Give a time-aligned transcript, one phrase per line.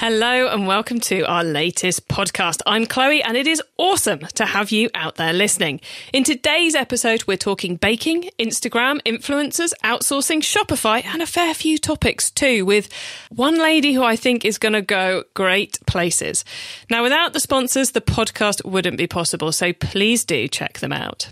[0.00, 2.62] Hello and welcome to our latest podcast.
[2.64, 5.78] I'm Chloe and it is awesome to have you out there listening.
[6.14, 12.30] In today's episode, we're talking baking, Instagram, influencers, outsourcing, Shopify, and a fair few topics
[12.30, 12.88] too, with
[13.28, 16.46] one lady who I think is going to go great places.
[16.88, 21.28] Now, without the sponsors, the podcast wouldn't be possible, so please do check them out.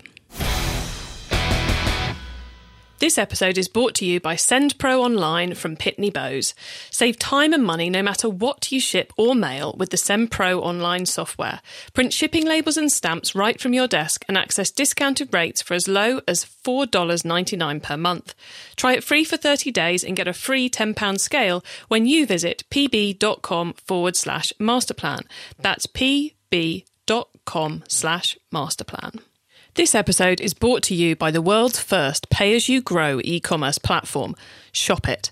[2.98, 6.52] This episode is brought to you by SendPro Online from Pitney Bowes.
[6.90, 11.06] Save time and money no matter what you ship or mail with the SendPro Online
[11.06, 11.60] software.
[11.92, 15.86] Print shipping labels and stamps right from your desk and access discounted rates for as
[15.86, 18.34] low as $4.99 per month.
[18.74, 22.64] Try it free for 30 days and get a free £10 scale when you visit
[22.68, 25.24] pb.com forward slash masterplan.
[25.60, 26.34] That's pb.com
[27.86, 29.20] slash masterplan.
[29.78, 33.38] This episode is brought to you by the world's first pay as you grow e
[33.38, 34.34] commerce platform,
[34.72, 35.30] Shopit.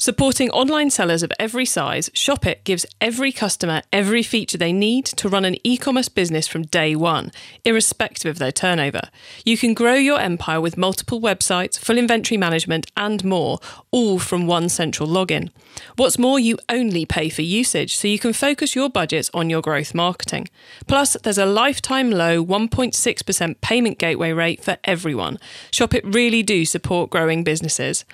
[0.00, 5.28] Supporting online sellers of every size, Shopit gives every customer every feature they need to
[5.28, 7.30] run an e commerce business from day one,
[7.66, 9.02] irrespective of their turnover.
[9.44, 13.58] You can grow your empire with multiple websites, full inventory management, and more,
[13.90, 15.50] all from one central login.
[15.96, 19.60] What's more, you only pay for usage, so you can focus your budgets on your
[19.60, 20.48] growth marketing.
[20.86, 25.38] Plus, there's a lifetime low 1.6% payment gateway rate for everyone.
[25.70, 28.06] Shopit really do support growing businesses.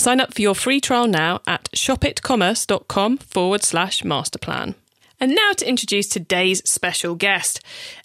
[0.00, 4.74] Sign up for your free trial now at shopitcommerce.com forward slash masterplan.
[5.20, 7.60] And now to introduce today's special guest.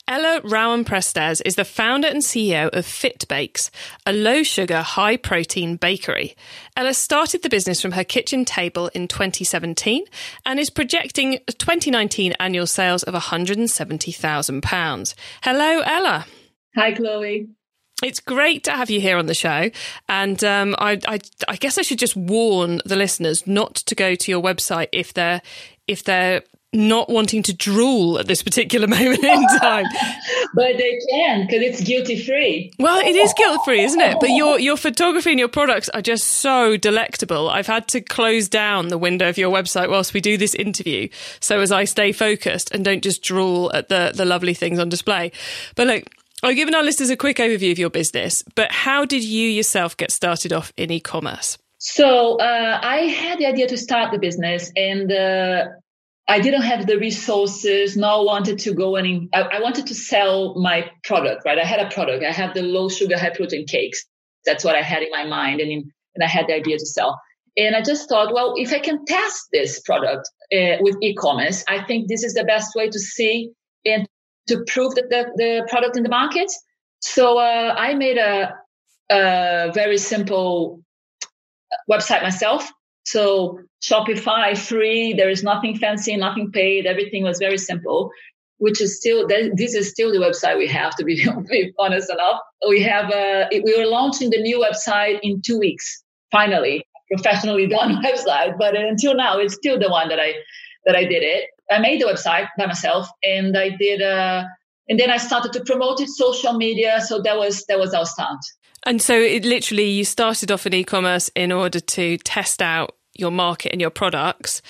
[0.05, 3.69] Ella Rauen-Prestes is the founder and CEO of Fitbakes,
[4.05, 6.35] a low sugar, high protein bakery.
[6.75, 10.03] Ella started the business from her kitchen table in 2017
[10.45, 15.13] and is projecting 2019 annual sales of £170,000.
[15.43, 16.25] Hello, Ella.
[16.75, 17.47] Hi, Chloe.
[18.03, 19.71] It's great to have you here on the show,
[20.09, 24.15] and um, I, I, I, guess I should just warn the listeners not to go
[24.15, 25.41] to your website if they're
[25.87, 29.85] if they're not wanting to drool at this particular moment in time.
[30.55, 32.73] but they can because it's guilty free.
[32.79, 34.17] Well, it is guilt free, isn't it?
[34.19, 37.49] But your your photography and your products are just so delectable.
[37.49, 41.07] I've had to close down the window of your website whilst we do this interview,
[41.39, 44.89] so as I stay focused and don't just drool at the the lovely things on
[44.89, 45.31] display.
[45.75, 46.03] But look
[46.45, 49.97] I've given our listeners a quick overview of your business, but how did you yourself
[49.97, 51.57] get started off in e commerce?
[51.79, 55.65] So uh, I had the idea to start the business, and uh,
[56.27, 57.97] I didn't have the resources.
[57.97, 61.45] Nor wanted to go and I, I, wanted to sell my product.
[61.45, 62.23] Right, I had a product.
[62.23, 64.05] I had the low sugar, high protein cakes.
[64.45, 66.85] That's what I had in my mind, and in, and I had the idea to
[66.85, 67.19] sell.
[67.57, 71.83] And I just thought, well, if I can test this product uh, with e-commerce, I
[71.85, 73.49] think this is the best way to see
[73.85, 74.07] and
[74.47, 76.51] to prove that the, the product in the market.
[76.99, 78.53] So uh, I made a,
[79.11, 80.81] a very simple
[81.89, 82.69] website myself.
[83.05, 85.13] So Shopify free.
[85.13, 86.85] There is nothing fancy, nothing paid.
[86.85, 88.09] Everything was very simple,
[88.57, 90.95] which is still this is still the website we have.
[90.95, 91.23] To be,
[91.79, 96.03] honest enough, we have uh, we were launching the new website in two weeks.
[96.31, 100.33] Finally, professionally done website, but until now, it's still the one that I
[100.85, 101.49] that I did it.
[101.69, 104.01] I made the website by myself, and I did.
[104.01, 104.43] Uh,
[104.87, 107.01] and then I started to promote it social media.
[107.01, 108.39] So that was that was our start.
[108.85, 113.31] And so it literally you started off in e-commerce in order to test out your
[113.31, 114.61] market and your products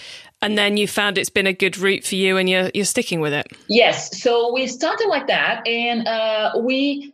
[0.42, 3.20] and then you found it's been a good route for you and you're you're sticking
[3.20, 3.48] with it.
[3.68, 7.14] Yes, so we started like that and uh, we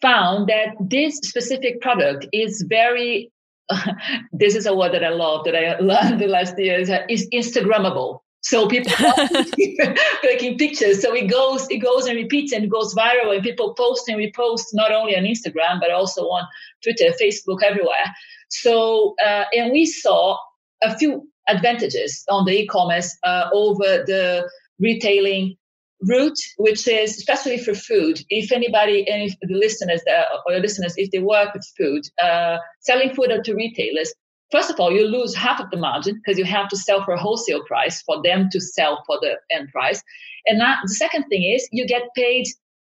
[0.00, 3.30] found that this specific product is very
[4.32, 8.20] this is a word that I love that I learned the last years is Instagrammable.
[8.42, 9.28] So people are
[10.22, 11.02] taking pictures.
[11.02, 14.66] So it goes, it goes and repeats and goes viral, and people post and repost
[14.72, 16.46] not only on Instagram but also on
[16.82, 18.14] Twitter, Facebook, everywhere.
[18.48, 20.36] So uh, and we saw
[20.82, 24.48] a few advantages on the e-commerce uh, over the
[24.78, 25.56] retailing
[26.02, 28.20] route, which is especially for food.
[28.30, 32.02] If anybody, any of the listeners that, or your listeners, if they work with food,
[32.22, 34.12] uh, selling food to retailers,
[34.50, 37.12] first of all, you lose half of the margin because you have to sell for
[37.12, 40.02] a wholesale price for them to sell for the end price.
[40.46, 42.46] And that, the second thing is you get paid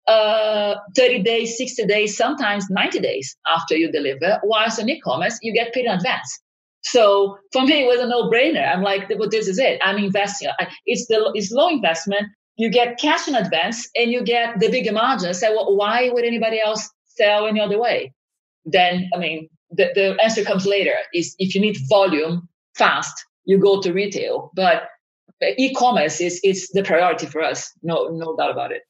[0.07, 4.41] uh, 30 days, 60 days, sometimes 90 days after you deliver.
[4.43, 6.41] Whilst in e-commerce, you get paid in advance.
[6.83, 8.67] So for me, it was a no-brainer.
[8.67, 9.81] I'm like, well, this is it.
[9.85, 10.49] I'm investing.
[10.87, 12.23] It's the it's low investment.
[12.57, 15.29] You get cash in advance, and you get the bigger margin.
[15.29, 18.13] I say, well, why would anybody else sell any other way?
[18.65, 23.59] Then, I mean, the, the answer comes later is if you need volume fast, you
[23.59, 24.51] go to retail.
[24.55, 24.89] But
[25.59, 27.73] e-commerce is is the priority for us.
[27.83, 28.83] No, no doubt about it.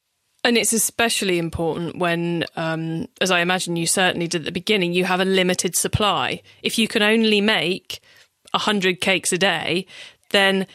[0.42, 4.94] And it's especially important when, um, as I imagine you certainly did at the beginning,
[4.94, 6.40] you have a limited supply.
[6.62, 8.00] If you can only make
[8.52, 9.86] 100 cakes a day,
[10.30, 10.66] then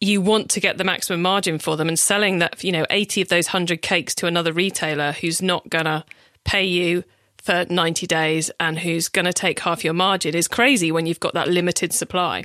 [0.00, 3.22] you want to get the maximum margin for them and selling that, you know, 80
[3.22, 6.04] of those 100 cakes to another retailer who's not going to
[6.44, 7.02] pay you
[7.46, 11.20] for 90 days and who's going to take half your margin is crazy when you've
[11.20, 12.44] got that limited supply.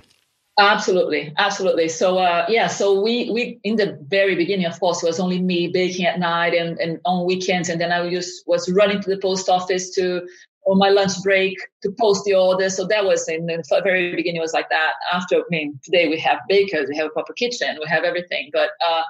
[0.59, 1.89] Absolutely, absolutely.
[1.89, 5.41] So uh, yeah, so we we in the very beginning, of course, it was only
[5.41, 9.09] me baking at night and, and on weekends, and then I just was running to
[9.09, 10.21] the post office to
[10.67, 12.69] on my lunch break to post the order.
[12.69, 14.93] So that was in the very beginning was like that.
[15.11, 18.49] After I mean, today we have bakers, we have a proper kitchen, we have everything,
[18.53, 19.03] but uh,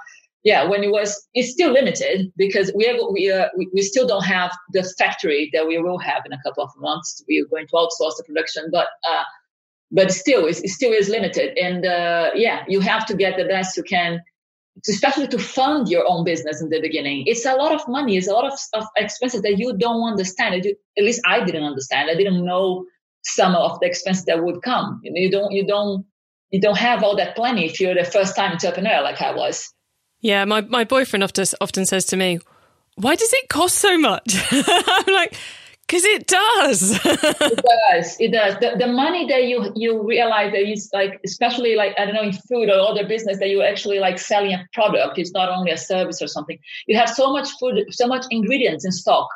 [0.43, 4.25] yeah, when it was, it's still limited because we have, we, uh, we, still don't
[4.25, 7.23] have the factory that we will have in a couple of months.
[7.27, 9.23] We are going to outsource the production, but uh,
[9.91, 11.57] but still it still is limited.
[11.57, 14.21] And uh, yeah you have to get the best you can
[14.87, 17.23] especially to fund your own business in the beginning.
[17.27, 18.17] It's a lot of money.
[18.17, 20.65] It's a lot of, of expenses that you don't understand.
[20.65, 22.09] At least i didn't understand.
[22.09, 22.85] I didn't know
[23.23, 25.01] some of the expenses that would come.
[25.03, 26.05] You don't you don't
[26.51, 29.73] you don't have all that planning if you're the first time entrepreneur like i was
[30.21, 32.39] yeah my, my boyfriend often, often says to me
[32.95, 35.35] why does it cost so much i'm like
[35.91, 36.99] because it does.
[37.05, 38.17] it does.
[38.17, 38.55] It does.
[38.61, 42.21] The, the money that you you realize that is like, especially like I don't know
[42.21, 45.17] in food or other business that you actually like selling a product.
[45.17, 46.57] It's not only a service or something.
[46.87, 49.27] You have so much food, so much ingredients in stock.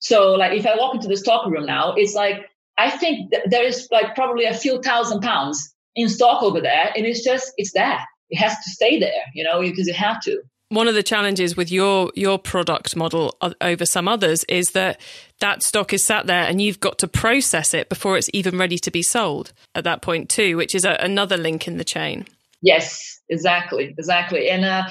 [0.00, 3.44] So like if I walk into the stock room now, it's like I think th-
[3.46, 7.52] there is like probably a few thousand pounds in stock over there, and it's just
[7.58, 8.00] it's there.
[8.32, 10.42] It has to stay there, you know, because you have to.
[10.70, 14.98] One of the challenges with your your product model over some others is that
[15.40, 18.78] that stock is sat there and you've got to process it before it's even ready
[18.78, 22.26] to be sold at that point too which is a, another link in the chain.
[22.62, 24.48] Yes exactly exactly.
[24.48, 24.88] And uh,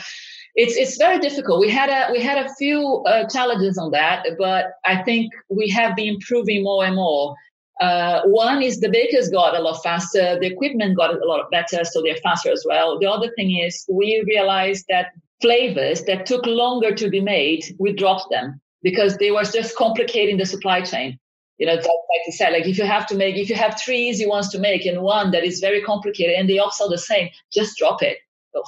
[0.54, 1.60] it's it's very difficult.
[1.60, 5.68] We had a we had a few uh, challenges on that but i think we
[5.70, 7.36] have been improving more and more
[7.80, 11.84] uh, one is the bakers got a lot faster, the equipment got a lot better,
[11.84, 13.00] so they're faster as well.
[13.00, 15.08] The other thing is we realized that
[15.42, 20.38] flavors that took longer to be made, we dropped them because they were just complicating
[20.38, 21.18] the supply chain.
[21.58, 21.84] You know, like,
[22.26, 24.60] you said, like if you have to make, if you have three easy ones to
[24.60, 28.02] make and one that is very complicated and they all sell the same, just drop
[28.02, 28.18] it.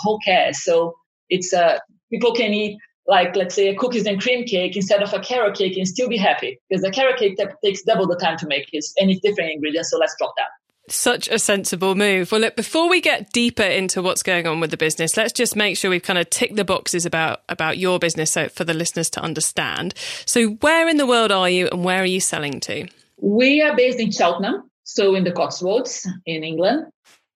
[0.03, 0.63] Who cares?
[0.63, 0.95] So
[1.29, 1.79] it's uh,
[2.11, 2.77] people can eat
[3.07, 6.07] like let's say a cookies and cream cake instead of a carrot cake and still
[6.07, 9.51] be happy because the carrot cake takes double the time to make it's any different
[9.51, 9.91] ingredients.
[9.91, 10.47] So let's drop that.
[10.89, 12.31] Such a sensible move.
[12.31, 15.55] Well, look, before we get deeper into what's going on with the business, let's just
[15.55, 18.73] make sure we've kind of ticked the boxes about, about your business so for the
[18.73, 19.93] listeners to understand.
[20.25, 22.89] So, where in the world are you and where are you selling to?
[23.21, 26.87] We are based in Cheltenham, so in the Cotswolds in England.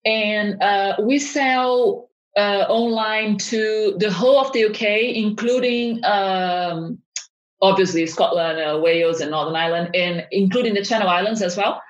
[0.03, 2.06] And uh, we sell
[2.37, 6.99] uh, online to the whole of the UK, including um,
[7.61, 11.81] obviously Scotland, uh, Wales, and Northern Ireland, and including the Channel Islands as well.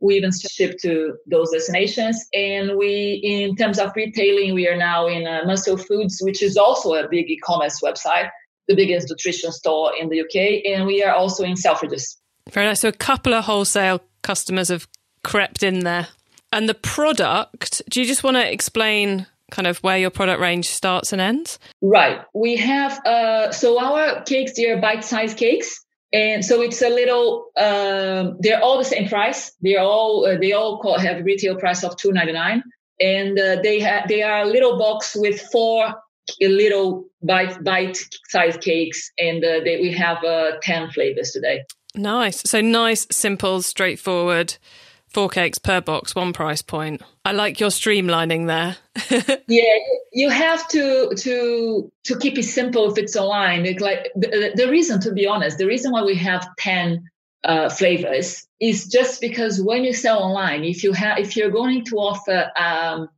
[0.00, 2.26] We even ship to those destinations.
[2.34, 6.56] And we, in terms of retailing, we are now in uh, Muscle Foods, which is
[6.56, 8.28] also a big e-commerce website,
[8.66, 10.66] the biggest nutrition store in the UK.
[10.66, 12.16] And we are also in Selfridges.
[12.50, 12.80] Very nice.
[12.80, 14.88] So a couple of wholesale customers have
[15.22, 16.08] crept in there.
[16.52, 20.68] And the product, do you just want to explain kind of where your product range
[20.68, 21.60] starts and ends?
[21.80, 22.20] Right.
[22.34, 25.78] We have, uh, so our cakes, they are bite-sized cakes.
[26.12, 29.52] And so it's a little um, they're all the same price.
[29.62, 32.62] They're all uh, they all call, have retail price of 299
[33.00, 35.94] and uh, they have they are a little box with four
[36.40, 39.10] little bite bite size cakes.
[39.18, 41.64] And uh, they, we have uh, 10 flavors today.
[41.94, 42.42] Nice.
[42.44, 44.56] So nice simple straightforward
[45.12, 47.02] four cakes per box, one price point.
[47.24, 48.76] I like your streamlining there.
[49.48, 49.76] yeah,
[50.12, 53.66] you have to to to keep it simple if it's online.
[53.66, 57.08] It's like the, the reason, to be honest, the reason why we have ten
[57.44, 61.84] uh, flavors is just because when you sell online, if you have if you're going
[61.86, 63.08] to offer um,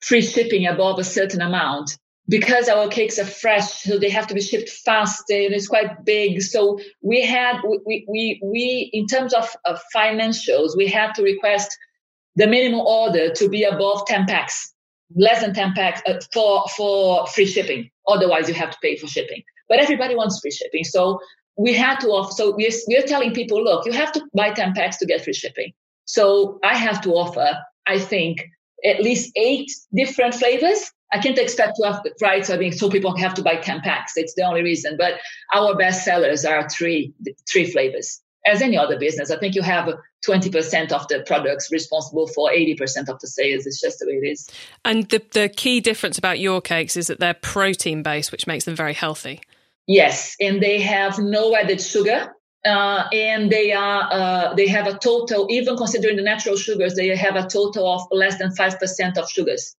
[0.00, 4.34] free shipping above a certain amount, because our cakes are fresh, so they have to
[4.34, 6.42] be shipped fast and it's quite big.
[6.42, 11.76] So we had, we, we, we, in terms of, of financials, we had to request
[12.36, 14.74] the minimum order to be above 10 packs,
[15.16, 17.90] less than 10 packs uh, for, for free shipping.
[18.06, 19.42] Otherwise you have to pay for shipping.
[19.68, 20.84] But everybody wants free shipping.
[20.84, 21.20] So
[21.56, 24.74] we had to offer, so we're, we're telling people, look, you have to buy 10
[24.74, 25.72] packs to get free shipping.
[26.04, 28.44] So I have to offer, I think,
[28.84, 32.48] at least eight different flavors I can't expect to have right.
[32.50, 34.12] I mean, so people have to buy 10 packs.
[34.16, 34.96] It's the only reason.
[34.98, 35.14] But
[35.54, 37.14] our best sellers are three,
[37.50, 38.20] three flavors.
[38.46, 39.88] As any other business, I think you have
[40.26, 43.66] 20% of the products responsible for 80% of the sales.
[43.66, 44.50] It's just the way it is.
[44.84, 48.64] And the, the key difference about your cakes is that they're protein based, which makes
[48.64, 49.40] them very healthy.
[49.86, 52.34] Yes, and they have no added sugar.
[52.64, 57.16] Uh, and they are uh, they have a total, even considering the natural sugars, they
[57.16, 59.76] have a total of less than five percent of sugars.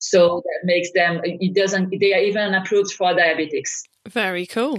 [0.00, 3.82] So that makes them it doesn't they are even approved for diabetics.
[4.08, 4.78] Very cool.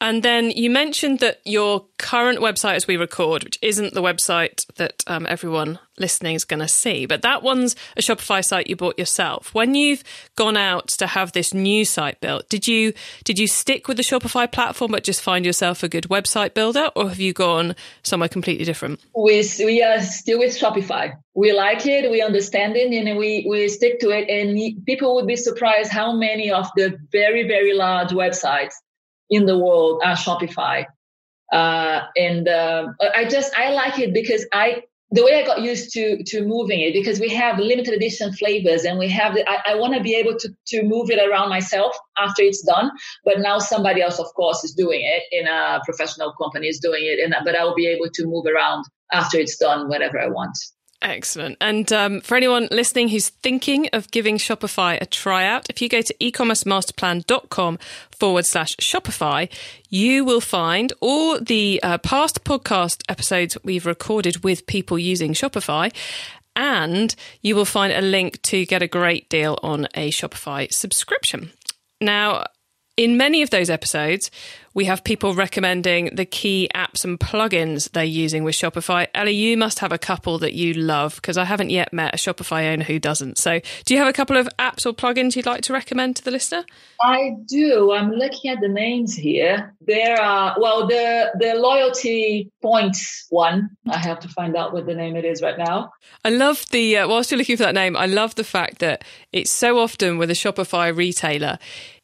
[0.00, 4.64] And then you mentioned that your current website as we record, which isn't the website
[4.76, 8.76] that um, everyone listening is going to see, but that one's a Shopify site you
[8.76, 9.52] bought yourself.
[9.52, 10.02] When you've
[10.36, 14.02] gone out to have this new site built, did you did you stick with the
[14.02, 18.30] Shopify platform but just find yourself a good website builder, or have you gone somewhere
[18.30, 19.00] completely different?
[19.14, 21.12] We we are still with Shopify.
[21.34, 24.30] We like it, we understand it, and we we stick to it.
[24.30, 28.72] And people would be surprised how many of the very very large websites
[29.30, 30.84] in the world are Shopify.
[31.52, 34.82] Uh, and uh, I just I like it because I
[35.12, 38.84] the way I got used to to moving it because we have limited edition flavors
[38.84, 41.48] and we have the, I, I want to be able to to move it around
[41.48, 42.90] myself after it's done.
[43.24, 47.02] But now somebody else, of course, is doing it in a professional company is doing
[47.02, 50.56] it, and but I'll be able to move around after it's done whenever I want.
[51.02, 51.56] Excellent.
[51.62, 56.02] And um, for anyone listening who's thinking of giving Shopify a tryout, if you go
[56.02, 57.78] to ecommercemasterplan.com
[58.10, 59.50] forward slash Shopify,
[59.88, 65.90] you will find all the uh, past podcast episodes we've recorded with people using Shopify.
[66.54, 71.52] And you will find a link to get a great deal on a Shopify subscription.
[72.02, 72.44] Now,
[73.00, 74.30] in many of those episodes,
[74.74, 79.06] we have people recommending the key apps and plugins they're using with Shopify.
[79.14, 82.18] Ellie, you must have a couple that you love because I haven't yet met a
[82.18, 83.38] Shopify owner who doesn't.
[83.38, 86.24] So, do you have a couple of apps or plugins you'd like to recommend to
[86.24, 86.66] the listener?
[87.02, 87.92] I do.
[87.92, 89.74] I'm looking at the names here.
[89.80, 93.70] There are well, the the loyalty points one.
[93.88, 95.90] I have to find out what the name it is right now.
[96.22, 97.96] I love the uh, whilst you're looking for that name.
[97.96, 101.58] I love the fact that it's so often with a Shopify retailer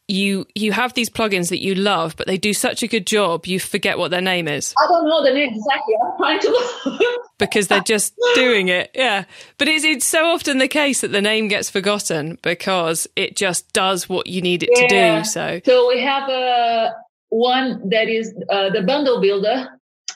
[0.07, 3.45] you you have these plugins that you love, but they do such a good job,
[3.45, 4.73] you forget what their name is.
[4.81, 5.95] I don't know the name exactly.
[6.01, 7.01] I'm trying to look.
[7.37, 8.91] because they're just doing it.
[8.95, 9.25] Yeah,
[9.57, 13.71] but it's it's so often the case that the name gets forgotten because it just
[13.73, 14.87] does what you need it yeah.
[14.87, 15.29] to do.
[15.29, 16.91] So so we have a uh,
[17.29, 19.67] one that is uh, the bundle builder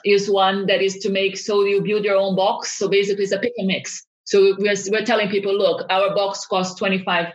[0.06, 2.78] is one that is to make so you build your own box.
[2.78, 4.06] So basically, it's a pick and mix.
[4.24, 7.34] So we're, we're telling people, look, our box costs 25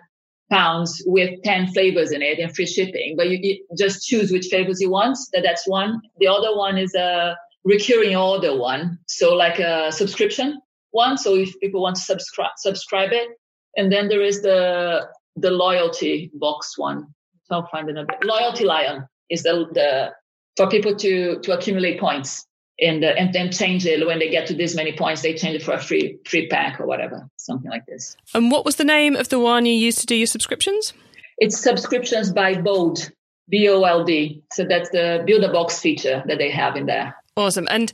[0.50, 4.46] pounds with 10 flavors in it and free shipping but you, you, just choose which
[4.46, 5.18] flavors you want.
[5.32, 6.00] That that's one.
[6.18, 8.98] The other one is a recurring order one.
[9.06, 10.60] So like a subscription
[10.92, 11.18] one.
[11.18, 13.28] So if people want to subscribe subscribe it.
[13.76, 17.06] And then there is the the loyalty box one.
[17.44, 18.08] So i'll find another.
[18.22, 20.12] LoyaltyLion is the the
[20.56, 22.45] for people to to accumulate points
[22.80, 24.06] and uh, and then change it.
[24.06, 26.80] When they get to this many points they change it for a free free pack
[26.80, 28.16] or whatever something like this.
[28.34, 30.92] And what was the name of the one you used to do your subscriptions?
[31.38, 33.10] It's subscriptions by bold
[33.48, 37.14] b-o-l-d so that's the build a box feature that they have in there.
[37.36, 37.68] Awesome.
[37.70, 37.92] And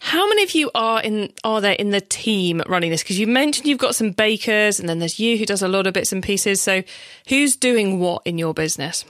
[0.00, 3.02] how many of you are in are there in the team running this?
[3.02, 5.86] Because you mentioned you've got some bakers and then there's you who does a lot
[5.86, 6.60] of bits and pieces.
[6.60, 6.84] So
[7.28, 9.04] who's doing what in your business?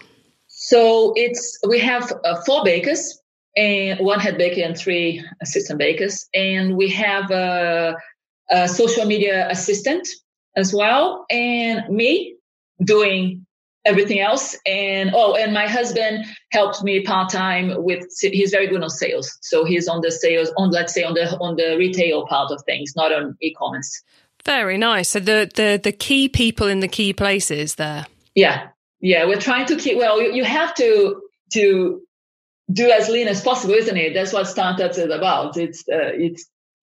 [0.47, 3.21] So it's we have uh, four bakers
[3.57, 6.27] and one head baker and three assistant bakers.
[6.35, 7.97] And we have a,
[8.51, 10.09] a, social media assistant
[10.57, 12.37] as well, and me
[12.85, 13.47] doing
[13.85, 14.57] everything else.
[14.67, 18.07] And oh, and my husband helped me part time with.
[18.21, 21.37] He's very good on sales, so he's on the sales on let's say on the
[21.39, 24.03] on the retail part of things, not on e-commerce.
[24.45, 25.11] Very nice.
[25.11, 28.07] So the the the key people in the key places there.
[28.35, 28.69] Yeah,
[29.01, 29.27] yeah.
[29.27, 29.97] We're trying to keep.
[29.97, 32.03] Well, you, you have to to
[32.73, 34.15] do as lean as possible, isn't it?
[34.15, 35.57] That's what startups is about.
[35.57, 36.13] It's uh,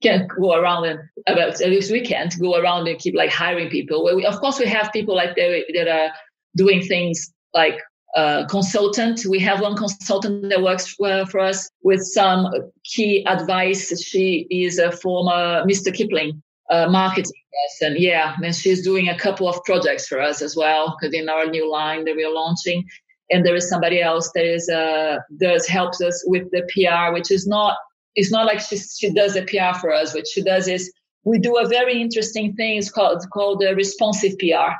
[0.01, 3.69] can't go around and about at least we can't go around and keep like hiring
[3.69, 4.03] people.
[4.15, 6.11] We, of course, we have people like that, that are
[6.55, 7.79] doing things like
[8.15, 9.25] uh, consultant.
[9.29, 12.47] We have one consultant that works uh, for us with some
[12.83, 14.01] key advice.
[14.01, 15.93] She is a former Mr.
[15.93, 17.31] Kipling uh, marketing
[17.69, 17.95] person.
[17.97, 21.45] Yeah, and she's doing a couple of projects for us as well because in our
[21.45, 22.85] new line that we are launching
[23.31, 27.31] and there is somebody else that is uh does helps us with the PR, which
[27.31, 27.77] is not
[28.15, 30.13] it's not like she she does the PR for us.
[30.13, 30.91] What she does is
[31.23, 32.77] we do a very interesting thing.
[32.77, 34.73] It's called called the responsive PR,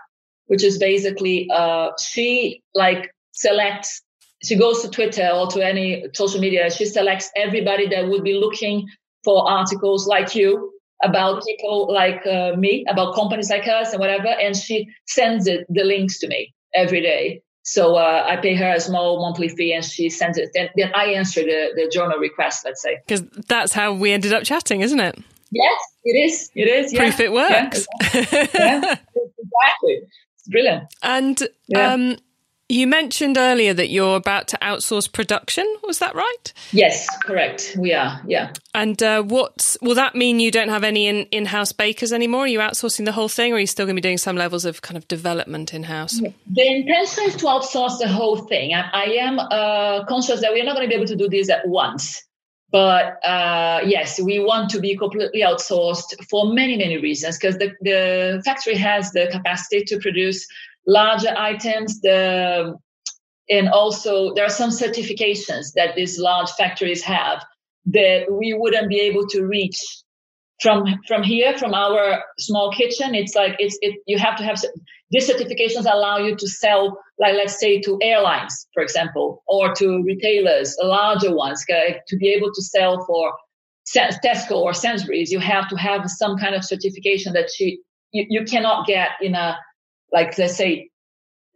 [0.48, 4.02] which is basically uh she like selects
[4.44, 6.70] she goes to Twitter or to any social media.
[6.72, 8.88] She selects everybody that would be looking
[9.24, 10.72] for articles like you
[11.04, 14.28] about people like uh, me, about companies like us and whatever.
[14.28, 17.42] And she sends it, the links to me every day.
[17.64, 20.50] So uh, I pay her a small monthly fee, and she sends it.
[20.54, 22.66] Then, then I answer the, the journal request.
[22.66, 25.18] Let's say because that's how we ended up chatting, isn't it?
[25.52, 26.50] Yes, it is.
[26.56, 26.94] It is.
[26.94, 27.86] Proof it works.
[28.14, 28.78] Yeah, yeah
[29.16, 30.02] exactly.
[30.36, 30.94] It's brilliant.
[31.04, 31.94] And yeah.
[31.94, 32.18] um,
[32.72, 35.66] you mentioned earlier that you're about to outsource production.
[35.84, 36.54] Was that right?
[36.72, 37.76] Yes, correct.
[37.78, 38.22] We are.
[38.26, 38.54] Yeah.
[38.74, 40.40] And uh, what will that mean?
[40.40, 42.46] You don't have any in in house bakers anymore?
[42.46, 44.38] Are you outsourcing the whole thing, or are you still going to be doing some
[44.38, 46.22] levels of kind of development in house?
[46.50, 48.74] The intention is to outsource the whole thing.
[48.74, 51.50] I, I am uh, conscious that we're not going to be able to do this
[51.50, 52.24] at once.
[52.72, 57.74] But uh, yes, we want to be completely outsourced for many, many reasons because the,
[57.82, 60.48] the factory has the capacity to produce
[60.86, 62.02] larger items.
[62.02, 62.76] The
[63.52, 67.44] and also there are some certifications that these large factories have
[67.86, 69.78] that we wouldn't be able to reach
[70.62, 74.62] from from here from our small kitchen it's like it's it you have to have
[75.10, 80.04] these certifications allow you to sell like let's say to airlines for example or to
[80.04, 83.34] retailers larger ones uh, to be able to sell for
[83.98, 88.46] tesco or sainsbury's you have to have some kind of certification that you, you, you
[88.46, 89.58] cannot get in a
[90.12, 90.90] like let's say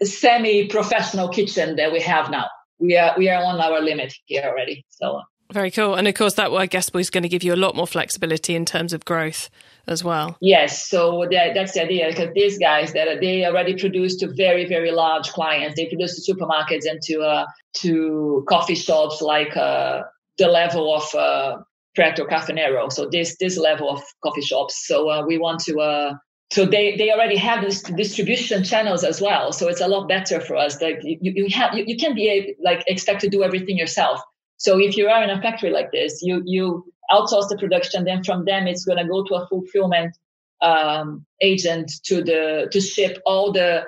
[0.02, 2.48] semi-professional kitchen that we have now
[2.80, 5.22] we are we are on our limit here already so
[5.52, 5.94] very cool.
[5.94, 8.56] And of course, that I guess was going to give you a lot more flexibility
[8.56, 9.50] in terms of growth
[9.88, 10.38] as well.
[10.42, 10.88] Yes.
[10.88, 14.92] So that, that's the idea because these guys that they already produce to very, very
[14.92, 15.76] large clients.
[15.76, 17.46] They produce to supermarkets and to, uh,
[17.76, 20.02] to coffee shops like uh,
[20.40, 21.58] the level of uh,
[21.96, 22.90] Preto Caffè Nero.
[22.90, 24.88] So this, this level of coffee shops.
[24.88, 26.14] So uh, we want to, uh,
[26.52, 29.52] so they, they already have this distribution channels as well.
[29.52, 30.82] So it's a lot better for us.
[30.82, 34.22] Like you, you have, you, you can't be like expect to do everything yourself
[34.58, 38.24] so if you are in a factory like this, you you outsource the production, then
[38.24, 40.18] from them it's going to go to a fulfillment
[40.62, 43.84] um, agent to the to ship all the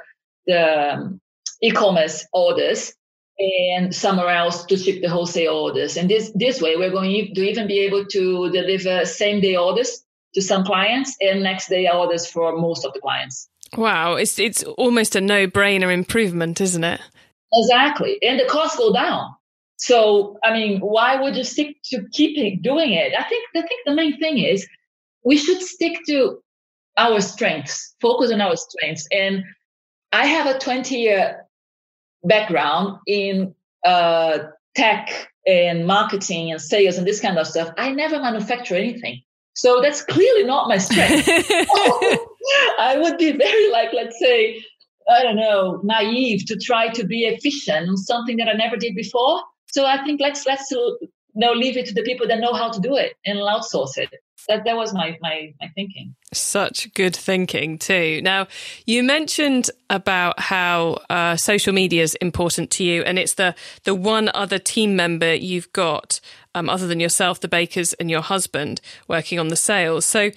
[0.46, 1.22] the um,
[1.62, 2.94] e-commerce orders
[3.40, 5.96] and somewhere else to ship the wholesale orders.
[5.98, 10.04] And this this way, we're going to even be able to deliver same day orders
[10.34, 13.50] to some clients and next day orders for most of the clients.
[13.76, 17.02] Wow, it's it's almost a no brainer improvement, isn't it?
[17.54, 19.34] Exactly, and the costs go down.
[19.78, 23.14] So, I mean, why would you stick to keeping doing it?
[23.18, 24.68] I think I think the main thing is
[25.24, 26.42] we should stick to
[26.98, 29.08] our strengths, focus on our strengths.
[29.12, 29.44] And
[30.12, 31.46] I have a 20 year
[32.24, 33.54] background in
[33.86, 34.40] uh,
[34.76, 37.74] tech and marketing and sales and this kind of stuff.
[37.78, 39.22] I never manufacture anything.
[39.58, 41.28] So that's clearly not my strength.
[42.80, 44.64] I would be very like, let's say,
[45.10, 48.96] I don't know, naive to try to be efficient on something that I never did
[48.96, 49.42] before.
[49.72, 50.98] So I think let's let's you
[51.34, 54.10] know leave it to the people that know how to do it and outsource it.
[54.48, 56.16] That that was my my my thinking.
[56.34, 58.22] Such good thinking too.
[58.22, 58.48] Now
[58.86, 63.96] you mentioned about how uh, social media is important to you, and it's the the
[63.96, 66.20] one other team member you've got
[66.58, 70.06] um, other than yourself, the bakers, and your husband working on the sales.
[70.06, 70.32] So.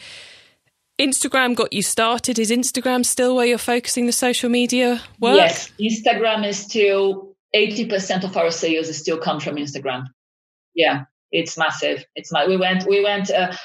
[1.01, 2.39] Instagram got you started.
[2.39, 5.37] Is Instagram still where you're focusing the social media work?
[5.37, 10.05] Yes, Instagram is still 80% of our sales still come from Instagram.
[10.75, 12.05] Yeah, it's massive.
[12.15, 13.57] It's my, we went, we went, uh,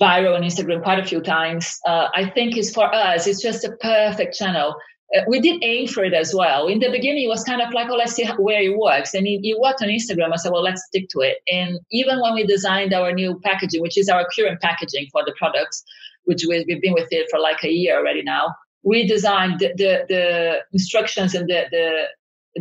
[0.00, 1.78] viral on Instagram quite a few times.
[1.86, 4.74] Uh, I think it's for us, it's just a perfect channel.
[5.14, 6.66] Uh, we did aim for it as well.
[6.66, 9.14] In the beginning, it was kind of like, oh, let's see where it works.
[9.14, 10.32] And it, it, worked on Instagram.
[10.32, 11.38] I said, well, let's stick to it.
[11.48, 15.34] And even when we designed our new packaging, which is our current packaging for the
[15.38, 15.84] products,
[16.24, 19.72] which we, have been with it for like a year already now, we designed the,
[19.76, 22.06] the, the instructions and the, the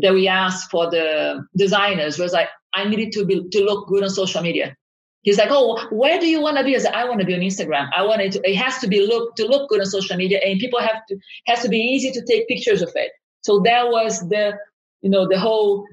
[0.01, 4.03] that we asked for the designers was like, I needed to be to look good
[4.03, 4.75] on social media.
[5.23, 6.75] He's like, oh, where do you want to be?
[6.75, 7.89] I said, I want to be on Instagram.
[7.95, 10.39] I want it to, it has to be look to look good on social media,
[10.45, 13.11] and people have to has to be easy to take pictures of it.
[13.41, 14.57] So that was the
[15.01, 15.85] you know the whole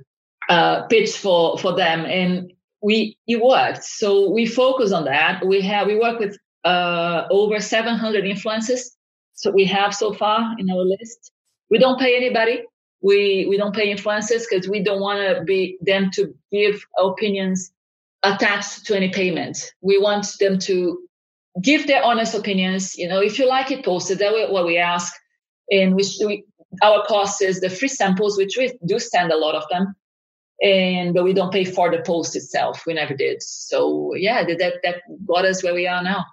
[0.49, 3.85] uh, pitch for for them, and we it worked.
[3.85, 5.47] So we focus on that.
[5.47, 8.83] We have we work with uh, over 700 influencers.
[9.35, 11.31] So we have so far in our list.
[11.71, 12.65] We don't pay anybody
[13.03, 17.73] we we don't pay influencers because we don't want to be them to give opinions
[18.23, 19.73] attached to any payment.
[19.81, 20.99] We want them to
[21.61, 22.97] give their honest opinions.
[22.97, 24.19] You know, if you like it, post it.
[24.19, 25.13] That's what we ask.
[25.71, 26.45] And we, we
[26.83, 29.95] our cost is the free samples, which we do send a lot of them,
[30.63, 32.85] and but we don't pay for the post itself.
[32.87, 33.43] We never did.
[33.43, 36.25] So yeah, that that got us where we are now.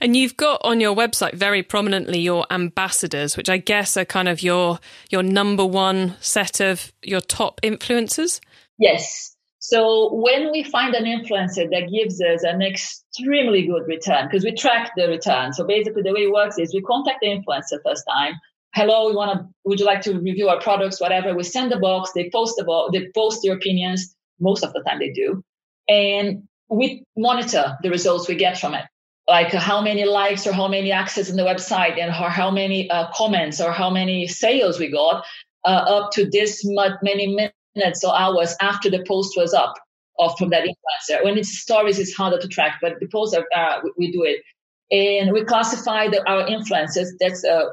[0.00, 4.28] And you've got on your website very prominently your ambassadors, which I guess are kind
[4.28, 4.78] of your
[5.10, 8.40] your number one set of your top influencers.
[8.78, 9.33] Yes.
[9.66, 14.52] So when we find an influencer that gives us an extremely good return, because we
[14.52, 15.54] track the return.
[15.54, 18.34] So basically the way it works is we contact the influencer first time.
[18.74, 21.34] Hello, we want to, would you like to review our products, whatever.
[21.34, 24.14] We send the box, they post the box, they post their opinions.
[24.38, 25.42] Most of the time they do.
[25.88, 28.84] And we monitor the results we get from it.
[29.28, 32.90] like how many likes or how many access on the website and how, how many
[32.90, 35.24] uh, comments or how many sales we got
[35.64, 39.74] uh, up to this much, many minutes or hours after the post was up
[40.18, 41.24] of from that influencer.
[41.24, 44.22] When it's stories, it's harder to track, but the posts are, uh, we, we, do
[44.22, 44.42] it.
[44.90, 47.08] And we classify the, our influencers.
[47.18, 47.64] That's uh,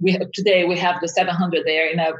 [0.00, 2.12] we have, today we have the 700 there in a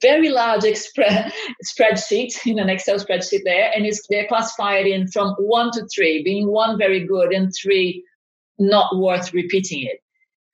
[0.00, 1.32] very large expre-
[1.64, 6.22] spreadsheet in an Excel spreadsheet there, and it's they're classified in from one to three,
[6.22, 8.04] being one very good and three
[8.58, 9.98] not worth repeating it.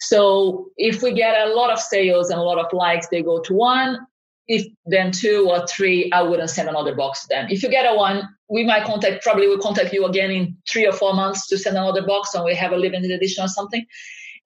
[0.00, 3.40] So if we get a lot of sales and a lot of likes, they go
[3.42, 3.98] to one.
[4.48, 7.46] If then two or three, I wouldn't send another box to them.
[7.48, 10.86] If you get a one, we might contact, probably will contact you again in three
[10.86, 13.86] or four months to send another box and we have a limited edition or something.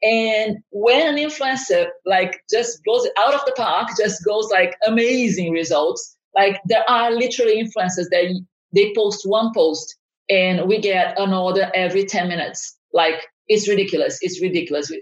[0.02, 5.52] And when an influencer like just goes out of the park, just goes like amazing
[5.52, 8.42] results, like there are literally influencers that
[8.74, 9.96] they post one post
[10.28, 12.76] and we get an order every 10 minutes.
[12.92, 14.18] Like it's ridiculous.
[14.20, 14.92] It's ridiculous.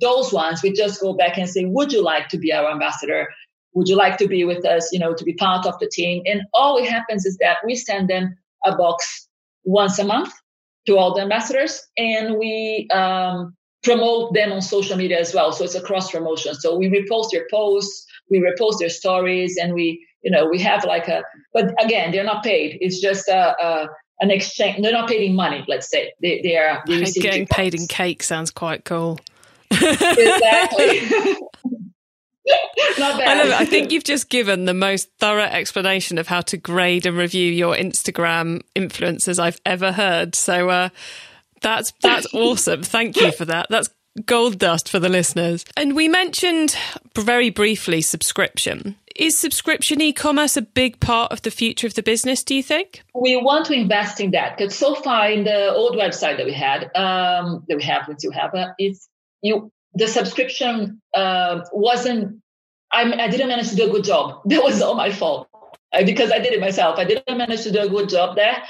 [0.00, 3.28] Those ones, we just go back and say, would you like to be our ambassador?
[3.74, 6.22] Would you like to be with us, you know, to be part of the team?
[6.26, 9.28] And all it happens is that we send them a box
[9.64, 10.32] once a month
[10.86, 15.52] to all the ambassadors and we um, promote them on social media as well.
[15.52, 16.54] So it's a cross promotion.
[16.54, 20.84] So we repost their posts, we repost their stories and we, you know, we have
[20.84, 22.78] like a, but again, they're not paid.
[22.80, 23.88] It's just a, a
[24.20, 24.82] an exchange.
[24.82, 26.12] They're not paid in money, let's say.
[26.22, 29.18] They, they are getting paid in cake sounds quite cool.
[29.70, 31.00] exactly.
[32.98, 33.28] Not bad.
[33.28, 33.52] I love it.
[33.52, 37.50] I think you've just given the most thorough explanation of how to grade and review
[37.50, 40.34] your Instagram influencers I've ever heard.
[40.34, 40.88] So uh,
[41.60, 42.82] that's that's awesome.
[42.82, 43.66] Thank you for that.
[43.70, 43.88] That's
[44.26, 45.64] gold dust for the listeners.
[45.76, 46.76] And we mentioned
[47.16, 48.96] very briefly subscription.
[49.16, 52.42] Is subscription e-commerce a big part of the future of the business?
[52.42, 53.02] Do you think?
[53.14, 56.52] We want to invest in that because so far in the old website that we
[56.52, 59.08] had, um, that we have, that you have, uh, it's
[59.42, 62.40] you the subscription uh, wasn't.
[62.92, 64.40] I, I didn't manage to do a good job.
[64.46, 65.48] That was all my fault
[66.04, 66.98] because I did it myself.
[66.98, 68.62] I didn't manage to do a good job there.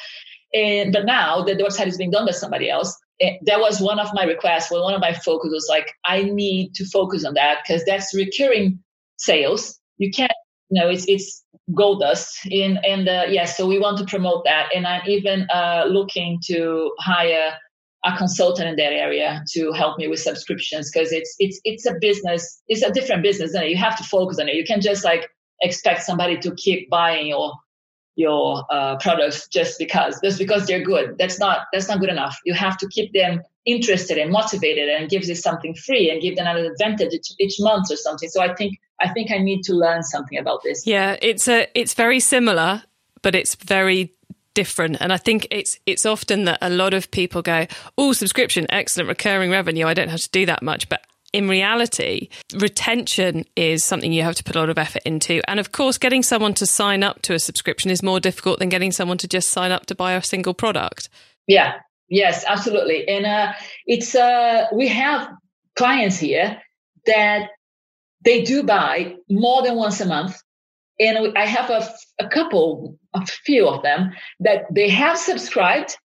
[0.54, 3.98] And but now that the website is being done by somebody else, that was one
[3.98, 4.70] of my requests.
[4.70, 8.14] Well, one of my focus was like, I need to focus on that because that's
[8.14, 8.78] recurring
[9.18, 9.78] sales.
[9.98, 10.32] You can't,
[10.70, 12.38] you know, it's it's gold dust.
[12.50, 14.68] In and uh, yes, yeah, so we want to promote that.
[14.74, 17.56] And I'm even uh, looking to hire
[18.04, 21.94] a consultant in that area to help me with subscriptions because it's it's it's a
[22.00, 22.62] business.
[22.68, 24.54] It's a different business, and you have to focus on it.
[24.54, 25.28] You can't just like
[25.62, 27.52] expect somebody to keep buying your
[28.16, 32.38] your uh, products just because just because they're good that's not that's not good enough
[32.44, 36.36] you have to keep them interested and motivated and give them something free and give
[36.36, 39.62] them an advantage each, each month or something so i think i think i need
[39.62, 42.82] to learn something about this yeah it's a it's very similar
[43.22, 44.12] but it's very
[44.54, 47.66] different and i think it's it's often that a lot of people go
[47.98, 52.28] oh subscription excellent recurring revenue i don't have to do that much but in reality,
[52.54, 55.42] retention is something you have to put a lot of effort into.
[55.48, 58.68] And of course, getting someone to sign up to a subscription is more difficult than
[58.68, 61.08] getting someone to just sign up to buy a single product.
[61.48, 61.72] Yeah,
[62.08, 63.08] yes, absolutely.
[63.08, 63.52] And uh,
[63.84, 65.28] it's, uh, we have
[65.74, 66.62] clients here
[67.06, 67.48] that
[68.24, 70.40] they do buy more than once a month.
[71.00, 75.96] And I have a, a couple, a few of them that they have subscribed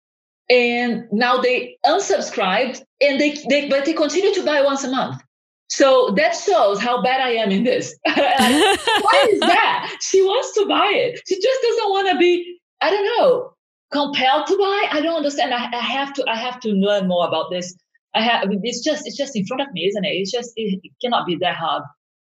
[0.50, 5.22] and now they unsubscribed and they, they but they continue to buy once a month.
[5.70, 7.96] So that shows how bad i am in this.
[8.04, 9.98] Why is that?
[10.02, 11.22] She wants to buy it.
[11.28, 13.54] She just doesn't want to be i don't know
[13.92, 14.88] compelled to buy?
[14.92, 15.54] I don't understand.
[15.54, 17.76] I, I, have to i have to learn more about this.
[18.16, 20.10] I have I mean, it's just it's just in front of me isn't it?
[20.10, 21.84] It's just it, it cannot be that hard.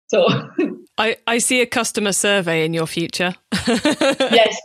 [0.08, 0.28] So
[0.98, 3.34] I, I see a customer survey in your future.
[3.66, 4.58] Yes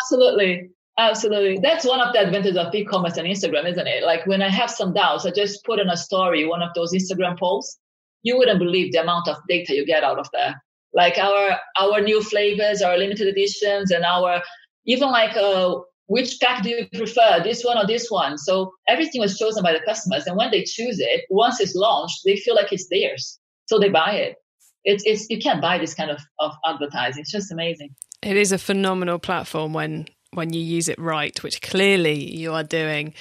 [0.00, 1.60] absolutely Absolutely.
[1.62, 4.02] That's one of the advantages of e-commerce and Instagram, isn't it?
[4.02, 6.92] Like when I have some doubts, I just put in a story, one of those
[6.92, 7.78] Instagram posts.
[8.24, 10.60] You wouldn't believe the amount of data you get out of there.
[10.92, 14.42] Like our our new flavors, our limited editions, and our
[14.86, 18.36] even like uh, which pack do you prefer, this one or this one?
[18.36, 22.22] So everything was chosen by the customers, and when they choose it, once it's launched,
[22.24, 24.34] they feel like it's theirs, so they buy it.
[24.82, 27.20] It's it's you can't buy this kind of of advertising.
[27.20, 27.94] It's just amazing.
[28.22, 32.62] It is a phenomenal platform when when you use it right, which clearly you are
[32.62, 33.14] doing.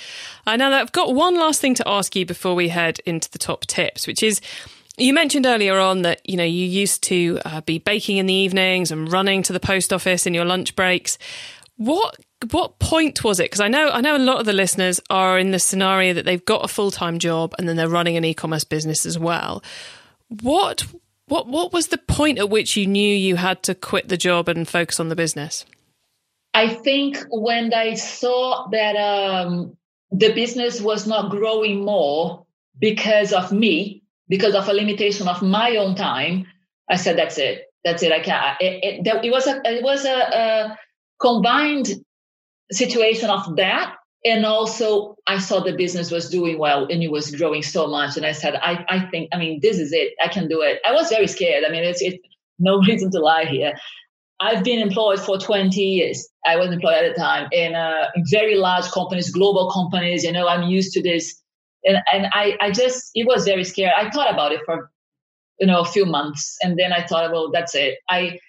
[0.45, 3.37] Uh, now, I've got one last thing to ask you before we head into the
[3.37, 4.41] top tips, which is
[4.97, 8.33] you mentioned earlier on that you know you used to uh, be baking in the
[8.33, 11.17] evenings and running to the post office in your lunch breaks.
[11.77, 12.17] What
[12.51, 13.45] what point was it?
[13.45, 16.25] Because I know I know a lot of the listeners are in the scenario that
[16.25, 19.17] they've got a full time job and then they're running an e commerce business as
[19.17, 19.63] well.
[20.41, 20.85] What
[21.27, 24.47] what what was the point at which you knew you had to quit the job
[24.47, 25.65] and focus on the business?
[26.53, 29.77] I think when I saw that um,
[30.11, 32.45] the business was not growing more
[32.79, 36.47] because of me, because of a limitation of my own time,
[36.89, 37.65] I said, "That's it.
[37.83, 38.11] That's it.
[38.11, 40.77] I can't." It, it, it was a it was a, a
[41.19, 41.89] combined
[42.71, 43.95] situation of that
[44.27, 48.17] and also i saw the business was doing well and it was growing so much.
[48.17, 50.13] And i said i, I think i mean this is it.
[50.23, 50.79] I can do it.
[50.85, 51.63] I was very scared.
[51.67, 52.17] I mean it's, it's
[52.59, 53.73] no reason to lie here.
[54.39, 56.29] I've been employed for 20 years.
[56.45, 60.23] I was employed at the time in, uh, very large companies global companies.
[60.23, 61.41] You know i'm used to this.
[61.83, 63.91] And, and I, I just it was very scary.
[63.95, 64.91] I thought about it for
[65.59, 66.57] you know a few months.
[66.61, 67.99] And then i thought well that's it.
[68.09, 68.39] I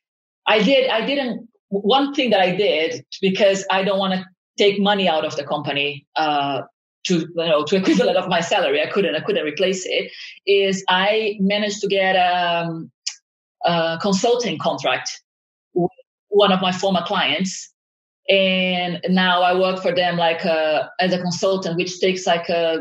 [0.47, 4.25] i did i didn't one thing that i did because i don't want to
[4.59, 6.63] take money out of the company uh,
[7.07, 8.83] to you know to equivalent of my salary.
[8.83, 10.13] I couldn't I couldn't replace it.
[10.47, 12.91] Is I managed to get um,
[13.65, 15.23] a consulting contract
[15.75, 15.91] with
[16.29, 17.73] one of my former clients,
[18.29, 22.49] and now I work for them like a, uh, as a consultant, which takes like
[22.49, 22.79] a uh,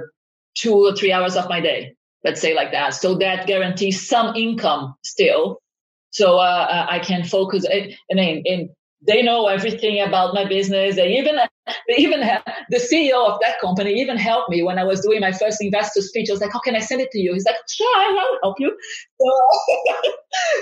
[0.56, 1.94] two or three hours of my day.
[2.24, 2.96] Let's say like that.
[2.96, 5.60] So that guarantees some income still.
[6.10, 7.66] So uh, I can focus.
[7.72, 8.70] I mean, in
[9.06, 10.96] they know everything about my business.
[10.96, 11.38] They even
[11.88, 15.20] they even have, the CEO of that company even helped me when I was doing
[15.20, 16.30] my first investor speech.
[16.30, 18.60] I was like, "How can I send it to you?" He's like, "Sure, I'll help
[18.60, 18.76] you."
[19.20, 19.32] So,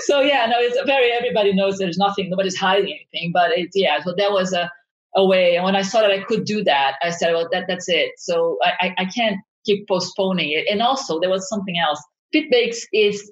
[0.00, 3.32] so yeah, no, it's very everybody knows there's nothing, nobody's hiding anything.
[3.32, 4.70] But it's yeah, so that was a
[5.14, 5.56] a way.
[5.56, 8.12] And when I saw that I could do that, I said, "Well, that that's it."
[8.18, 10.66] So I I, I can't keep postponing it.
[10.70, 12.02] And also there was something else.
[12.34, 13.30] Fitbakes is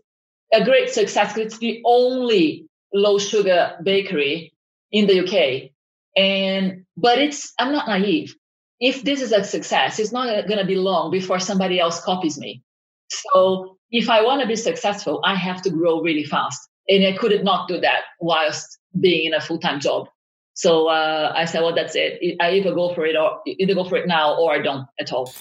[0.52, 1.36] a great success.
[1.36, 4.53] It's the only low sugar bakery
[4.90, 5.70] in the UK.
[6.16, 8.34] And, but it's, I'm not naive.
[8.80, 12.38] If this is a success, it's not going to be long before somebody else copies
[12.38, 12.62] me.
[13.08, 16.60] So if I want to be successful, I have to grow really fast.
[16.88, 20.08] And I could not do that whilst being in a full time job.
[20.54, 22.36] So uh, I said, well, that's it.
[22.40, 25.12] I either go for it or either go for it now or I don't at
[25.12, 25.32] all.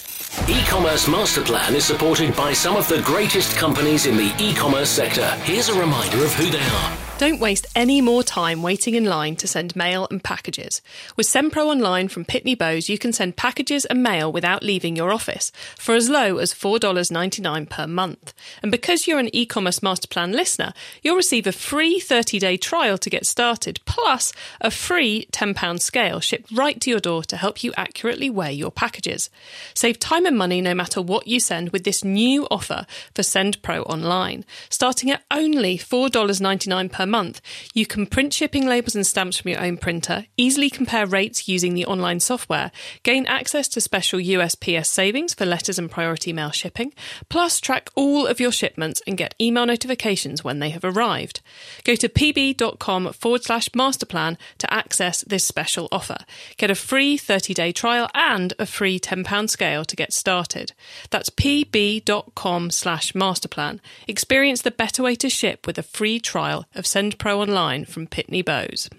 [0.47, 5.29] E-commerce master plan is supported by some of the greatest companies in the e-commerce sector.
[5.43, 6.97] Here's a reminder of who they are.
[7.23, 10.81] Don't waste any more time waiting in line to send mail and packages.
[11.15, 15.09] With SendPro Online from Pitney Bowes, you can send packages and mail without leaving your
[15.09, 18.33] office for as low as $4.99 per month.
[18.61, 23.09] And because you're an e-commerce master plan listener, you'll receive a free 30-day trial to
[23.09, 27.71] get started, plus a free £10 scale shipped right to your door to help you
[27.77, 29.29] accurately weigh your packages.
[29.73, 33.89] Save time and money no matter what you send with this new offer for SendPro
[33.89, 37.39] Online, starting at only $4.99 per per month.
[37.75, 41.75] You can print shipping labels and stamps from your own printer, easily compare rates using
[41.75, 42.71] the online software,
[43.03, 46.91] gain access to special USPS savings for letters and priority mail shipping,
[47.29, 51.41] plus track all of your shipments and get email notifications when they have arrived.
[51.83, 56.17] Go to pb.com forward slash masterplan to access this special offer.
[56.57, 60.73] Get a free 30 day trial and a free £10 scale to get started.
[61.11, 63.79] That's pb.com slash masterplan.
[64.07, 68.43] Experience the better way to ship with a free trial of SendPro Online from Pitney
[68.43, 68.89] Bowes.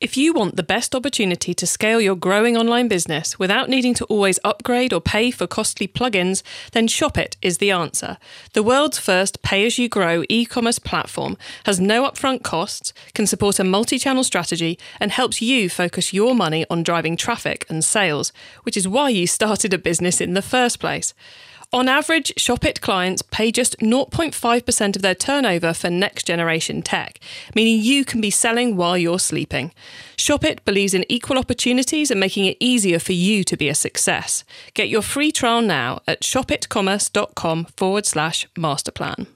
[0.00, 4.04] If you want the best opportunity to scale your growing online business without needing to
[4.06, 8.18] always upgrade or pay for costly plugins, then Shopit is the answer.
[8.52, 11.36] The world's first pay as you grow e commerce platform
[11.66, 16.34] has no upfront costs, can support a multi channel strategy, and helps you focus your
[16.34, 18.32] money on driving traffic and sales,
[18.64, 21.14] which is why you started a business in the first place.
[21.74, 27.18] On average, Shopit clients pay just 0.5% of their turnover for next generation tech,
[27.54, 29.72] meaning you can be selling while you're sleeping.
[30.14, 34.44] Shopit believes in equal opportunities and making it easier for you to be a success.
[34.74, 39.28] Get your free trial now at shopitcommerce.com forward slash masterplan.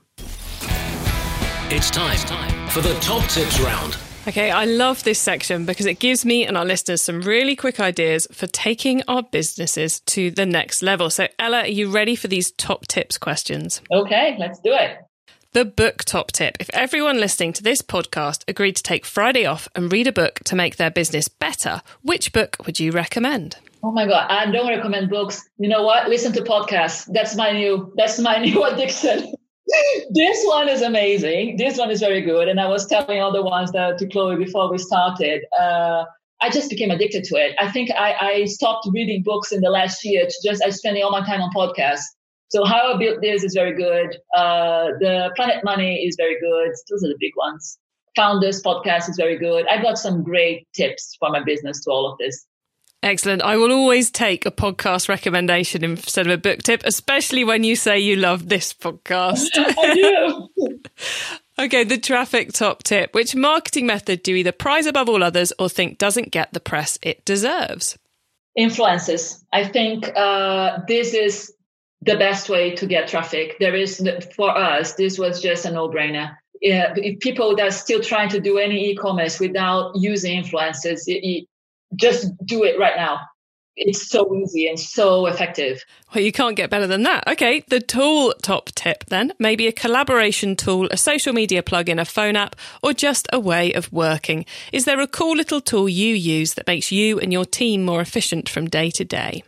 [1.70, 3.96] It's time for the top tips round.
[4.29, 7.79] Okay, I love this section because it gives me and our listeners some really quick
[7.79, 11.11] ideas for taking our businesses to the next level.
[11.11, 13.81] So, Ella, are you ready for these top tips questions?
[13.93, 14.99] Okay, let's do it.
[15.53, 16.57] The book top tip.
[16.59, 20.41] If everyone listening to this podcast agreed to take Friday off and read a book
[20.47, 23.59] to make their business better, which book would you recommend?
[23.85, 25.49] Oh my god, I don't recommend books.
[25.59, 26.09] You know what?
[26.09, 27.09] Listen to podcasts.
[27.12, 29.35] That's my new that's my new addiction
[30.11, 31.57] this one is amazing.
[31.57, 32.48] This one is very good.
[32.48, 35.44] And I was telling all the ones that to Chloe before we started.
[35.59, 36.05] Uh,
[36.40, 37.57] I just became addicted to it.
[37.59, 41.02] I think I, I stopped reading books in the last year to just I spending
[41.02, 42.05] all my time on podcasts.
[42.48, 44.16] So how I built this is very good.
[44.37, 46.70] Uh, the Planet Money is very good.
[46.90, 47.79] Those are the big ones.
[48.14, 49.66] Founders podcast is very good.
[49.68, 52.46] I got some great tips for my business to all of this.
[53.03, 53.43] Excellent.
[53.43, 57.77] I will always take a podcast recommendation instead of a book tip, especially when you
[57.77, 59.49] say you love this podcast.
[59.55, 60.81] I do.
[61.59, 63.15] okay, the traffic top tip.
[63.15, 66.61] Which marketing method do you either prize above all others or think doesn't get the
[66.61, 67.99] press it deserves?
[68.57, 69.45] Influences.
[69.53, 71.53] I think uh, this is
[72.03, 73.57] the best way to get traffic.
[73.61, 74.03] There is,
[74.35, 76.37] for us, this was just a no brainer.
[76.63, 81.21] Yeah, if people that are still trying to do any e-commerce without using influencers, it,
[81.23, 81.49] it,
[81.94, 83.20] just do it right now
[83.77, 85.85] it's so easy and so effective.
[86.14, 87.29] Well, you can't get better than that.
[87.29, 92.05] Okay, the tool top tip then maybe a collaboration tool, a social media plugin, a
[92.05, 94.46] phone app, or just a way of working.
[94.72, 98.01] Is there a cool little tool you use that makes you and your team more
[98.01, 99.44] efficient from day to day?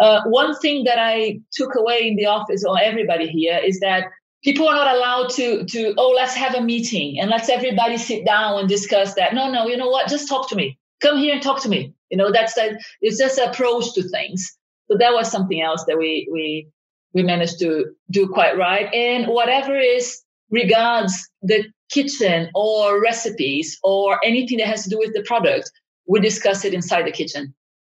[0.00, 4.04] Uh, one thing that I took away in the office or everybody here is that
[4.42, 8.24] people are not allowed to to oh let's have a meeting and let's everybody sit
[8.26, 9.34] down and discuss that.
[9.34, 10.08] No, no, you know what?
[10.08, 10.78] Just talk to me.
[11.00, 12.80] Come here and talk to me you know, that's that.
[13.00, 14.56] it's just an approach to things.
[14.90, 16.68] So that was something else that we we
[17.14, 18.92] we managed to do quite right.
[18.92, 25.14] And whatever is regards the kitchen or recipes or anything that has to do with
[25.14, 25.70] the product,
[26.06, 27.54] we discuss it inside the kitchen.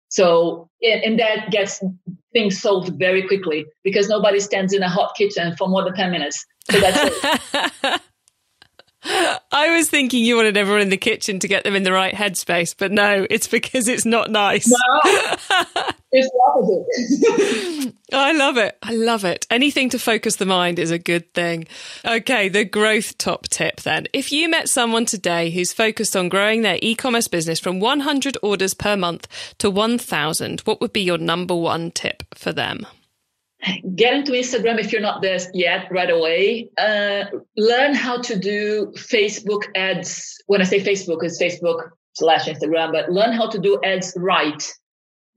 [0.08, 1.82] So and that gets
[2.34, 6.10] things solved very quickly because nobody stands in a hot kitchen for more than 10
[6.10, 6.44] minutes.
[6.70, 7.40] So that's
[7.82, 8.00] it.
[9.04, 12.14] I was thinking you wanted everyone in the kitchen to get them in the right
[12.14, 14.68] headspace, but no, it's because it's not nice.
[14.68, 14.76] No,
[16.12, 17.94] it's the opposite.
[18.12, 18.78] I love it.
[18.82, 19.46] I love it.
[19.50, 21.66] Anything to focus the mind is a good thing.
[22.04, 24.06] Okay, the growth top tip then.
[24.12, 28.36] If you met someone today who's focused on growing their e commerce business from 100
[28.42, 29.26] orders per month
[29.58, 32.86] to 1,000, what would be your number one tip for them?
[33.94, 36.68] Get into Instagram if you're not there yet right away.
[36.78, 37.24] Uh,
[37.56, 40.36] learn how to do Facebook ads.
[40.46, 44.62] When I say Facebook, it's Facebook slash Instagram, but learn how to do ads right.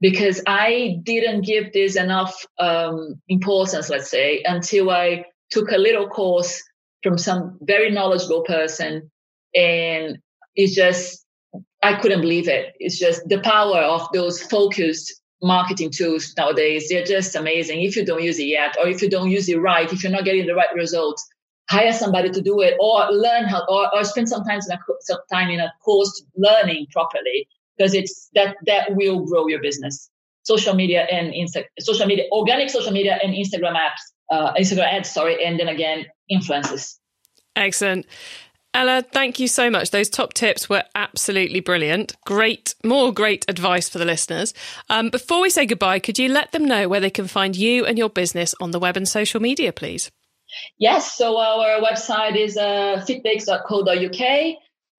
[0.00, 6.08] Because I didn't give this enough um, importance, let's say, until I took a little
[6.08, 6.62] course
[7.02, 9.10] from some very knowledgeable person.
[9.54, 10.18] And
[10.54, 11.24] it's just,
[11.82, 12.74] I couldn't believe it.
[12.78, 16.88] It's just the power of those focused marketing tools nowadays.
[16.88, 17.82] They're just amazing.
[17.82, 20.12] If you don't use it yet, or if you don't use it right, if you're
[20.12, 21.26] not getting the right results,
[21.68, 24.78] hire somebody to do it or learn how, or, or spend some time in a,
[25.00, 30.10] some time in a course learning properly because it's that, that will grow your business.
[30.44, 35.10] Social media and Insta, social media, organic social media and Instagram apps, uh, Instagram ads,
[35.10, 35.44] sorry.
[35.44, 37.00] And then again, influences.
[37.56, 38.06] Excellent.
[38.76, 39.90] Ella, thank you so much.
[39.90, 42.14] Those top tips were absolutely brilliant.
[42.26, 44.52] Great, more great advice for the listeners.
[44.90, 47.86] Um, before we say goodbye, could you let them know where they can find you
[47.86, 50.10] and your business on the web and social media, please?
[50.78, 54.56] Yes, so our website is uh, fitbakes.co.uk,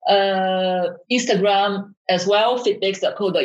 [0.09, 3.35] uh, Instagram as well, fitbakes.co.uk,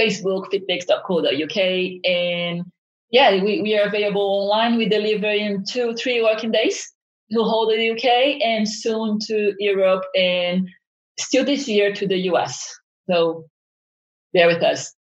[0.00, 1.56] Facebook, fitbakes.co.uk,
[2.04, 2.62] and
[3.10, 4.76] yeah, we, we are available online.
[4.76, 6.93] We deliver in two, three working days
[7.32, 10.68] to hold in the UK and soon to Europe and
[11.18, 12.76] still this year to the US.
[13.08, 13.46] So
[14.32, 14.94] bear with us.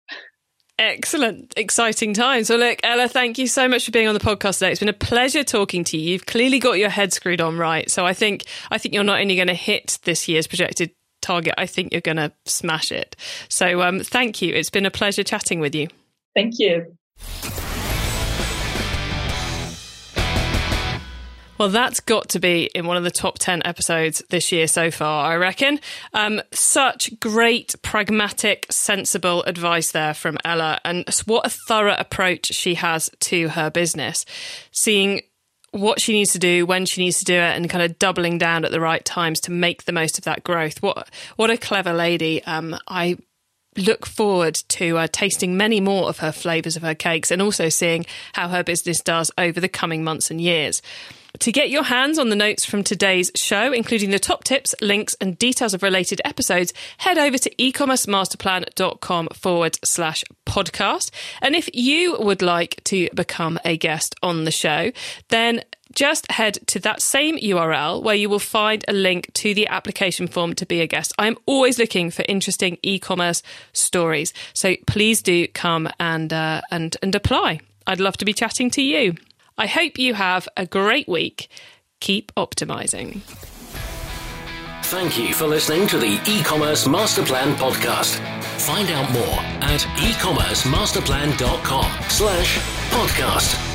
[0.80, 2.48] Excellent, exciting times.
[2.48, 4.72] So, look, Ella, thank you so much for being on the podcast today.
[4.72, 6.14] It's been a pleasure talking to you.
[6.14, 7.90] You've clearly got your head screwed on right.
[7.92, 10.90] So, I think I think you're not only going to hit this year's projected
[11.22, 13.16] target, I think you're going to smash it.
[13.50, 14.56] So, um, thank you.
[14.56, 15.90] It's been a pleasure chatting with you.
[16.34, 16.98] Thank you.
[21.58, 24.90] Well, that's got to be in one of the top 10 episodes this year so
[24.90, 25.80] far, I reckon.
[26.14, 32.76] Um, such great, pragmatic, sensible advice there from Ella, and what a thorough approach she
[32.76, 34.26] has to her business.
[34.72, 35.22] Seeing
[35.70, 38.40] what she needs to do, when she needs to do it, and kind of doubling
[38.40, 40.82] down at the right times to make the most of that growth.
[40.82, 42.44] What what a clever lady!
[42.46, 43.18] Um, I
[43.78, 47.70] look forward to uh, tasting many more of her flavors of her cakes, and also
[47.70, 50.82] seeing how her business does over the coming months and years.
[51.40, 55.16] To get your hands on the notes from today's show, including the top tips, links,
[55.20, 61.10] and details of related episodes, head over to ecommercemasterplan.com forward slash podcast.
[61.42, 64.92] And if you would like to become a guest on the show,
[65.30, 69.68] then just head to that same URL where you will find a link to the
[69.68, 71.14] application form to be a guest.
[71.18, 73.42] I'm always looking for interesting e-commerce
[73.74, 77.60] stories, so please do come and uh, and and apply.
[77.86, 79.16] I'd love to be chatting to you.
[79.58, 81.48] I hope you have a great week.
[82.00, 83.22] Keep optimizing.
[84.84, 88.18] Thank you for listening to the e-commerce master plan podcast.
[88.62, 92.58] Find out more at ecommercemasterplan.com slash
[92.92, 93.73] podcast.